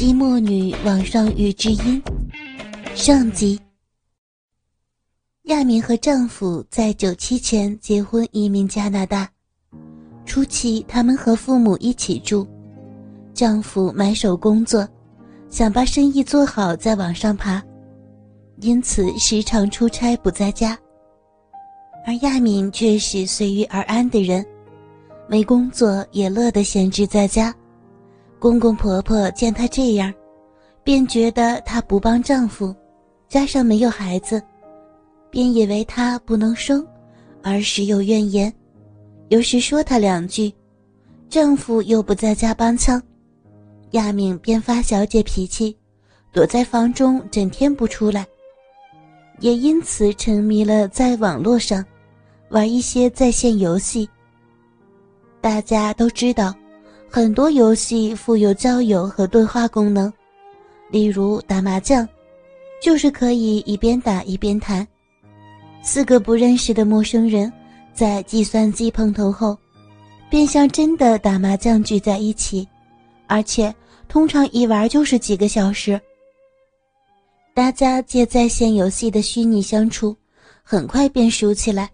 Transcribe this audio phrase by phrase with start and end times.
[0.00, 2.02] 寂寞女网上遇知音
[2.94, 3.60] 上集。
[5.42, 9.28] 亚敏和丈夫在九七前结婚，移民加拿大。
[10.24, 12.48] 初期，他们和父母一起住。
[13.34, 14.88] 丈夫埋首工作，
[15.50, 17.62] 想把生意做好，再往上爬，
[18.62, 20.78] 因此时常出差不在家。
[22.06, 24.42] 而亚敏却是随遇而安的人，
[25.28, 27.54] 没工作也乐得闲置在家。
[28.40, 30.12] 公公婆婆见她这样，
[30.82, 32.74] 便觉得她不帮丈夫，
[33.28, 34.42] 加上没有孩子。
[35.30, 36.84] 便以为她不能生，
[37.42, 38.52] 而时有怨言，
[39.28, 40.50] 有时说她两句，
[41.28, 43.00] 丈夫又不在家帮腔，
[43.90, 45.76] 亚敏便发小姐脾气，
[46.32, 48.26] 躲在房中整天不出来，
[49.40, 51.84] 也因此沉迷了在网络上，
[52.48, 54.08] 玩一些在线游戏。
[55.42, 56.54] 大家都知道，
[57.12, 60.12] 很多游戏富有交友和对话功能，
[60.92, 62.08] 例如打麻将，
[62.80, 64.86] 就是可以一边打一边谈。
[65.82, 67.52] 四个不认识的陌生人，
[67.92, 69.58] 在计算机碰头后，
[70.30, 72.66] 便像真的打麻将聚在一起，
[73.26, 73.74] 而且
[74.08, 76.00] 通常一玩就是几个小时。
[77.52, 80.16] 大家借在线游戏的虚拟相处，
[80.62, 81.90] 很快便熟起来，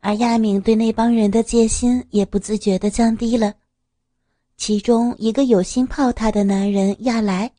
[0.00, 3.54] 而亚敏对那帮人的戒心也不自觉地降低了。
[4.58, 7.50] 其中一个有心泡她的男人亚来，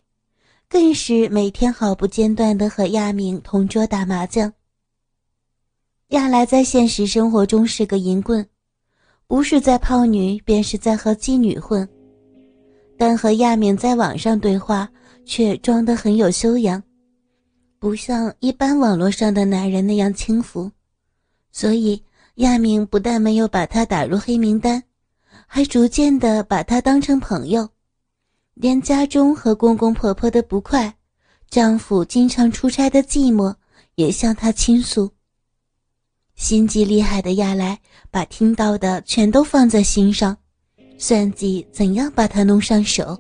[0.67, 4.53] 更是每天毫不间断地和亚明同桌打麻将。
[6.09, 8.45] 亚来在现实生活中是个淫棍，
[9.27, 11.87] 不是在泡女，便是在和妓女混。
[12.97, 14.89] 但和亚明在网上对话，
[15.23, 16.83] 却装得很有修养，
[17.79, 20.69] 不像一般网络上的男人那样轻浮。
[21.51, 22.03] 所以
[22.35, 24.83] 亚明不但没有把他打入黑名单，
[25.51, 27.67] 还逐渐的把他当成朋友。
[28.53, 30.95] 连家中和公公婆婆的不快，
[31.49, 33.55] 丈夫经常出差的寂寞，
[33.95, 35.11] 也向她倾诉。
[36.35, 37.79] 心机厉害的亚来
[38.11, 40.37] 把听到的全都放在心上，
[40.99, 43.19] 算计怎样把他弄上手。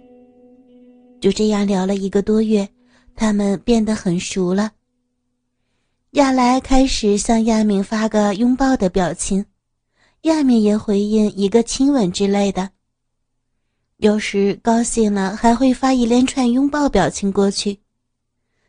[1.19, 2.69] 就这样聊了一个多月，
[3.15, 4.71] 他们变得很熟了。
[6.11, 9.45] 亚来开始向亚敏发个拥抱的表情，
[10.21, 12.69] 亚敏也回应一个亲吻之类的。
[13.97, 17.79] 有时高兴了，还会发一连串拥抱表情过去。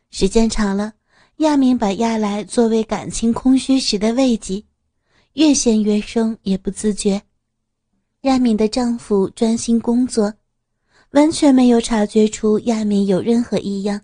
[0.09, 0.93] 时间长了。
[1.37, 4.63] 亚敏把亚来作为感情空虚时的慰藉，
[5.33, 7.19] 越陷越深，也不自觉。
[8.21, 10.31] 亚敏的丈夫专心工作，
[11.11, 13.99] 完全没有察觉出亚敏有任何异样。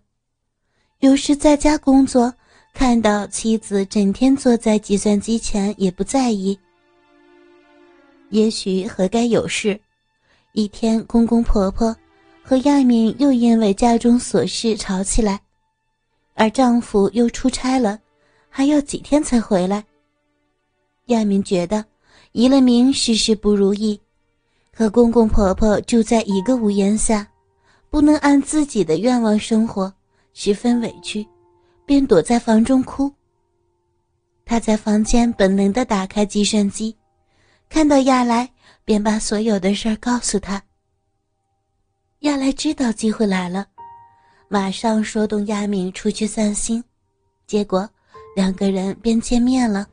[0.99, 2.33] 有时在家工作，
[2.73, 6.57] 看到妻子整天坐在计算机前，也不在意。
[8.29, 9.79] 也许何该有事，
[10.53, 11.95] 一天公公婆婆
[12.43, 15.39] 和亚敏又因为家中琐事吵起来。
[16.33, 17.99] 而丈夫又出差了，
[18.49, 19.83] 还要几天才回来。
[21.05, 21.83] 亚明觉得
[22.33, 23.99] 移了民，事事不如意，
[24.75, 27.27] 和公公婆婆住在一个屋檐下，
[27.89, 29.91] 不能按自己的愿望生活，
[30.33, 31.25] 十分委屈，
[31.85, 33.09] 便躲在房中哭。
[34.43, 36.95] 他在房间本能地打开计算机，
[37.69, 38.49] 看到亚来，
[38.83, 40.61] 便把所有的事儿告诉他。
[42.21, 43.67] 亚来知道机会来了。
[44.49, 46.83] 马上说动亚敏出去散心，
[47.45, 47.87] 结果
[48.35, 49.85] 两个人便见面了。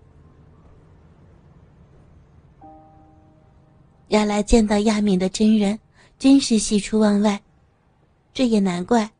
[4.08, 5.78] 亚来见到亚敏的真人，
[6.18, 7.40] 真是喜出望外。
[8.32, 9.10] 这也难怪，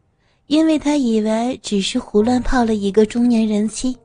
[0.47, 3.97] 因为他以为只是胡乱泡了一个中年人妻，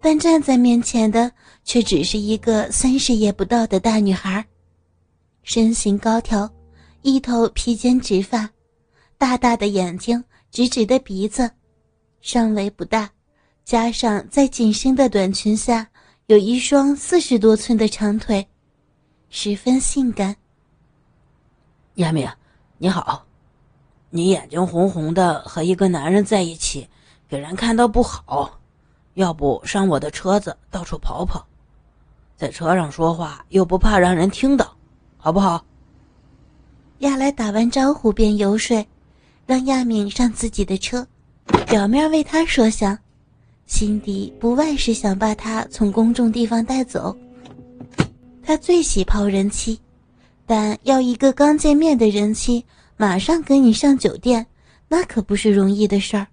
[0.00, 1.30] 但站在面前的
[1.64, 4.44] 却只是一个三十也不到的大女孩，
[5.42, 6.50] 身形高挑，
[7.02, 8.50] 一头披肩直发，
[9.18, 10.22] 大大的眼睛。
[10.52, 11.48] 直直的鼻子，
[12.20, 13.08] 上围不大，
[13.64, 15.86] 加上在紧身的短裙下
[16.26, 18.44] 有一双四十多寸的长腿，
[19.28, 20.34] 十分性感。
[21.94, 22.28] 亚明，
[22.78, 23.24] 你好，
[24.10, 26.88] 你眼睛红红的，和一个男人在一起，
[27.28, 28.59] 给人看到不好。
[29.20, 31.46] 要不上我的车子到处跑跑，
[32.38, 34.74] 在车上说话又不怕让人听到，
[35.18, 35.62] 好不好？
[37.00, 38.84] 亚来打完招呼便游说。
[39.46, 41.04] 让亚敏上自己的车，
[41.66, 42.96] 表面为他说想，
[43.66, 47.14] 心底不外是想把他从公众地方带走。
[48.42, 49.78] 他最喜泡人妻，
[50.46, 52.64] 但要一个刚见面的人妻
[52.96, 54.46] 马上跟你上酒店，
[54.88, 56.26] 那可不是容易的事儿。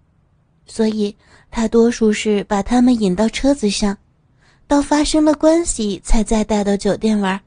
[0.68, 1.16] 所以
[1.50, 3.98] 他多数是把他们引到车子上，
[4.68, 7.40] 到发生了关系才再带到酒店玩。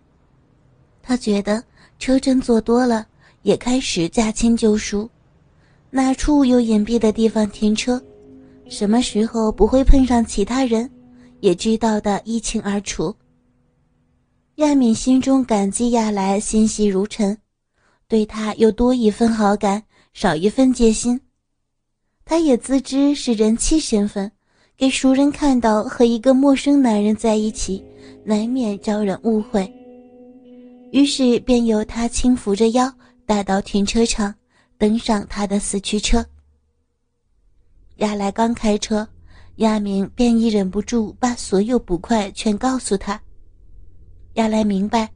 [1.02, 1.62] 他觉得
[1.98, 3.06] 车真坐多了，
[3.42, 5.08] 也开始驾轻就熟。
[5.90, 8.02] 哪处有隐蔽的地方停车，
[8.68, 10.90] 什么时候不会碰上其他人，
[11.40, 13.14] 也知道的一清二楚。
[14.56, 17.36] 亚敏心中感激亚来心细如尘，
[18.06, 19.82] 对他又多一分好感，
[20.12, 21.20] 少一分戒心。
[22.30, 24.30] 他也自知是人妻身份，
[24.76, 27.84] 给熟人看到和一个陌生男人在一起，
[28.24, 29.68] 难免招人误会。
[30.92, 32.88] 于是便由他轻扶着腰
[33.26, 34.32] 带到停车场，
[34.78, 36.24] 登上他的四驱车。
[37.96, 39.04] 亚来刚开车，
[39.56, 43.20] 亚明便已忍不住把所有不快全告诉他。
[44.34, 45.10] 亚来明白，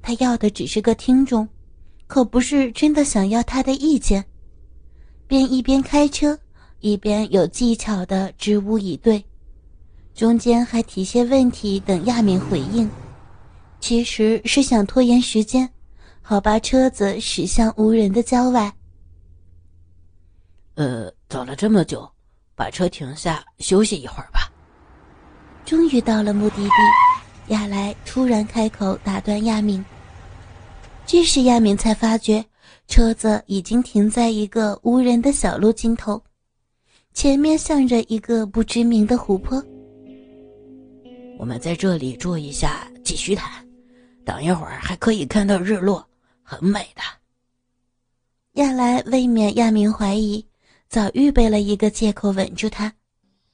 [0.00, 1.46] 他要的只是个听众，
[2.06, 4.24] 可不是真的想要他的意见，
[5.26, 6.38] 便一边开车，
[6.84, 9.24] 一边有技巧的支吾以对，
[10.14, 12.86] 中间还提些问题等亚明回应。
[13.80, 15.66] 其实是想拖延时间，
[16.20, 18.70] 好把车子驶向无人的郊外。
[20.74, 22.06] 呃，走了这么久，
[22.54, 24.52] 把车停下休息一会儿吧。
[25.64, 29.82] 终于到了目的地，亚莱突然开口打断亚明。
[31.06, 32.44] 这时亚明才发觉，
[32.88, 36.22] 车子已经停在一个无人的小路尽头，
[37.14, 39.64] 前面向着一个不知名的湖泊。
[41.38, 43.64] 我们在这里坐一下，继续谈。
[44.24, 46.04] 等一会儿还可以看到日落，
[46.42, 47.02] 很美的。
[48.54, 50.44] 亚来未免亚明怀疑，
[50.88, 52.92] 早预备了一个借口稳住她。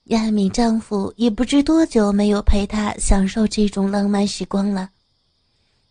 [0.05, 4.89] 亚敏丈夫也不知多久没有陪她享受这种浪漫时光了。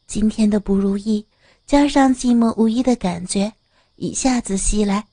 [0.08, 1.24] 今天的不如意，
[1.68, 3.54] 加上寂寞无依的感觉，
[3.96, 5.06] 一下子袭来，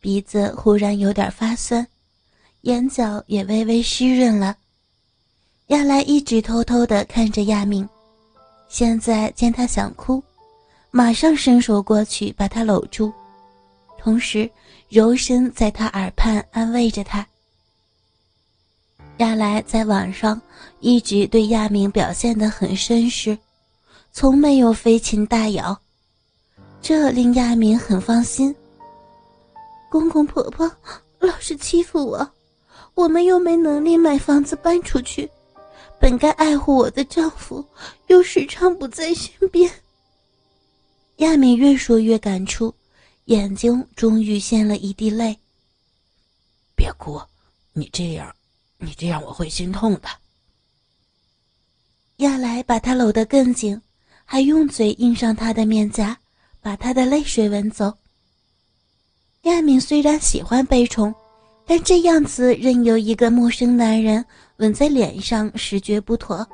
[0.00, 1.86] 鼻子忽然有点发酸，
[2.62, 4.56] 眼角也微微湿润了。
[5.68, 7.88] 亚来一直偷偷的看着亚敏。
[8.68, 10.22] 现在见他想哭，
[10.90, 13.12] 马上伸手过去把他搂住，
[13.98, 14.50] 同时
[14.88, 17.26] 柔声在他耳畔安慰着他。
[19.18, 20.40] 亚来在网上
[20.80, 23.38] 一直对亚明表现得很绅士，
[24.12, 25.80] 从没有飞禽大咬，
[26.82, 28.54] 这令亚明很放心。
[29.88, 30.70] 公公婆婆
[31.18, 32.30] 老是欺负我，
[32.94, 35.30] 我们又没能力买房子搬出去。
[35.98, 37.64] 本该爱护我的丈夫，
[38.08, 39.70] 又时常不在身边。
[41.16, 42.74] 亚敏越说越感触，
[43.26, 45.38] 眼睛终于现了一滴泪。
[46.76, 47.18] 别哭，
[47.72, 48.34] 你这样，
[48.76, 50.08] 你这样我会心痛的。
[52.18, 53.80] 亚来把她搂得更紧，
[54.26, 56.18] 还用嘴印上她的面颊，
[56.60, 57.96] 把她的泪水吻走。
[59.46, 61.12] 亚敏虽然喜欢被宠。
[61.68, 64.24] 但这样子任由一个陌生男人
[64.58, 66.46] 吻在脸上，实觉不妥，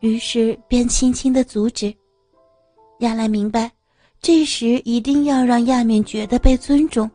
[0.00, 1.94] 于是便轻轻的阻止。
[2.98, 3.70] 亚来明白，
[4.20, 7.08] 这时一定要让亚敏觉得被尊重，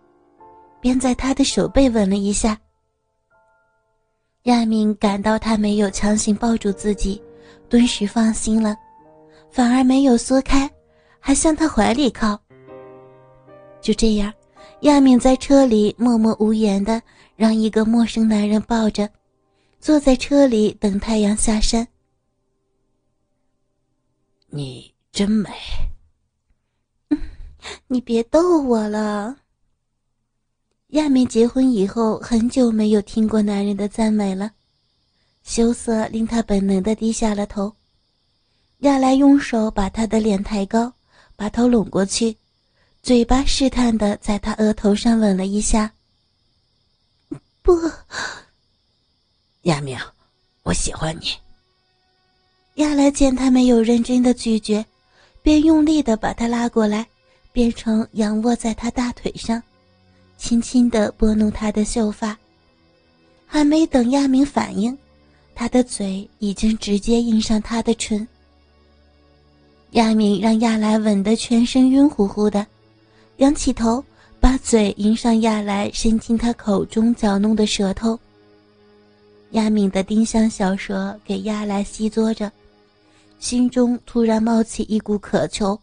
[0.80, 2.58] 便在他的手背吻了一下。
[4.44, 7.22] 亚敏感到他没有强行抱住自己，
[7.68, 8.78] 顿时放心了，
[9.52, 10.72] 反而没有缩开，
[11.20, 12.40] 还向他怀里靠。
[13.82, 14.32] 就这样。
[14.82, 17.02] 亚敏在车里默默无言的
[17.36, 19.10] 让一个陌生男人抱着，
[19.82, 21.86] 坐在车里等太阳下山。
[24.48, 25.50] 你真美。
[27.88, 29.38] 你别逗我了。
[30.90, 34.54] 亚敏结婚以后很久没有听过男人的赞美了，
[35.44, 37.76] 羞涩令她本能的低下了头。
[38.80, 40.94] 亚来用手把她的脸抬高，
[41.36, 42.38] 把头拢过去。
[43.02, 45.92] 嘴巴试探的在他额头上吻了一下。
[47.62, 47.74] 不，
[49.64, 49.98] 亚明，
[50.64, 51.28] 我喜欢你。
[52.76, 54.86] 亚来见他没有认真的拒绝，
[55.42, 57.08] 便用力的把他拉过来，
[57.52, 59.62] 变成仰卧在他大腿上，
[60.38, 62.38] 轻轻的拨弄他的秀发。
[63.46, 64.96] 还没等亚明反应，
[65.56, 68.28] 他的嘴已经直接印上他的唇。
[69.92, 72.66] 亚明让亚来吻得全身晕乎乎的。
[73.40, 74.04] 仰起头，
[74.38, 78.20] 把嘴迎上亚来伸进他口中搅弄的舌头。
[79.52, 82.52] 亚敏的丁香小舌给亚来吸嘬着，
[83.40, 85.80] 心中突然冒起一股渴求，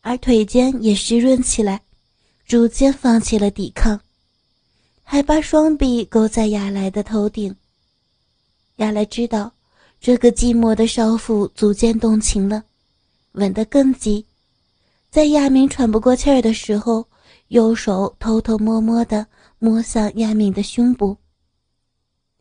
[0.00, 1.80] 而腿间也湿润起来，
[2.46, 4.00] 逐渐放弃了抵抗，
[5.04, 7.54] 还把双臂勾在亚来的头顶。
[8.76, 9.52] 亚来知道，
[10.00, 12.64] 这个寂寞的少妇逐渐动情了，
[13.32, 14.26] 吻得更急。
[15.16, 17.08] 在亚敏喘不过气儿的时候，
[17.48, 19.26] 右手偷偷摸摸地
[19.58, 21.16] 摸向亚敏的胸部。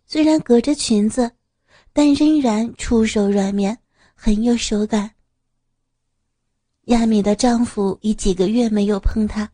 [0.06, 1.32] 虽然隔着裙子，
[1.94, 3.78] 但仍然触手软绵，
[4.14, 5.10] 很有手感。
[6.88, 9.50] 亚敏的丈夫已几个月没有碰她，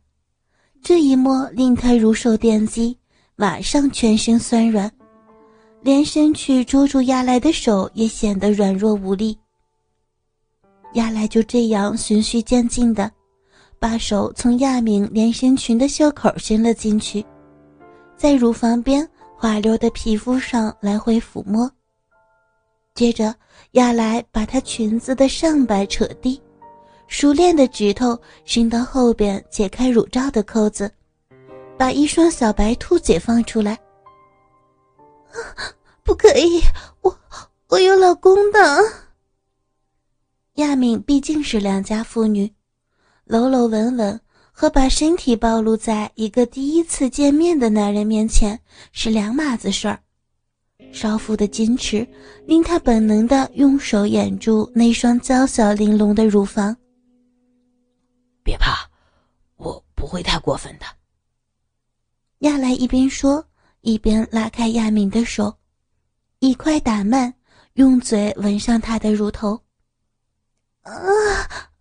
[0.82, 2.98] 这一摸令她如受电击，
[3.36, 4.92] 马上全身酸软，
[5.84, 9.38] 连伸去捉住亚来的手也显得软弱无力。
[10.93, 13.10] 亚来就这样循序渐进的，
[13.79, 17.25] 把手从亚敏连身裙的袖口伸了进去，
[18.17, 21.71] 在乳房边滑溜的皮肤上来回抚摸。
[22.93, 23.33] 接着，
[23.71, 26.41] 亚来把她裙子的上摆扯低。
[27.07, 30.89] 熟练的指头伸到后边，解开乳罩的扣子，
[31.77, 33.77] 把一双小白兔解放出来。
[36.03, 36.62] 不可以，
[37.01, 37.17] 我
[37.69, 38.60] 我有老公的。
[40.55, 42.53] 亚敏毕竟是良家妇女，
[43.24, 44.20] 搂搂吻吻
[44.51, 48.60] 和把身体暴露在一个第一次见面的男人面前
[48.91, 49.98] 是两码子事儿。
[50.91, 52.05] 少妇的矜持
[52.46, 56.75] 令她本能的用手掩住那双娇小玲珑的乳房。
[58.43, 58.89] 别怕，
[59.55, 60.86] 我不会太过分的。
[62.39, 63.46] 亚来一边说，
[63.79, 65.55] 一边拉开亚敏的手，
[66.39, 67.34] 以快打慢，
[67.75, 69.58] 用嘴吻上她的乳头。
[70.82, 70.94] 啊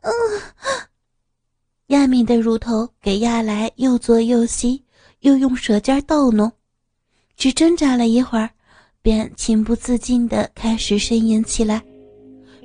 [0.01, 0.11] 啊！
[1.89, 4.85] 亚敏的乳头给亚来又左又吸，
[5.21, 6.51] 又用舌尖逗弄，
[7.37, 8.51] 只挣扎了一会儿，
[9.03, 11.83] 便情不自禁地开始呻吟起来，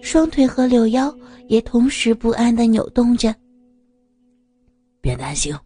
[0.02, 1.16] 双腿和柳腰
[1.48, 3.34] 也同时不安地扭动着。
[5.02, 5.58] 别担心，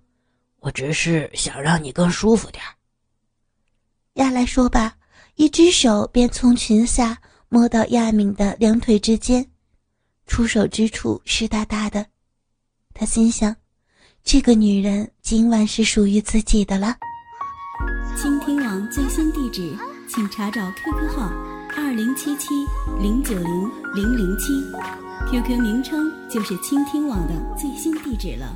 [0.59, 2.63] 我只是想让你更舒服点
[4.13, 4.93] 亚来说罢，
[5.35, 7.17] 一只手便从裙下
[7.49, 9.45] 摸到亚敏的两腿之间，
[10.29, 12.05] 出手之处湿哒哒的。
[12.93, 13.53] 他心想，
[14.23, 16.95] 这个女人今晚是属于自己的了。
[18.15, 19.75] 倾听网最新地址，
[20.07, 21.29] 请查找 QQ 号
[21.75, 22.49] 二零七七
[23.01, 24.53] 零九零零零七
[25.31, 28.55] ，QQ 名称就是倾听网的最新地址了。